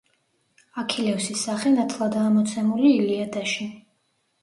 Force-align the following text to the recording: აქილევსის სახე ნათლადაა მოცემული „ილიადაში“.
აქილევსის 0.83 1.45
სახე 1.51 1.75
ნათლადაა 1.77 2.35
მოცემული 2.41 2.97
„ილიადაში“. 2.99 3.73